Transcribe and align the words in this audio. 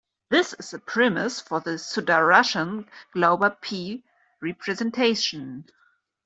This 0.31 0.53
is 0.53 0.71
the 0.71 0.79
premise 0.79 1.39
for 1.39 1.59
the 1.59 1.75
Sudarshan-Glauber 1.77 3.57
P 3.61 4.03
representation. 4.41 5.67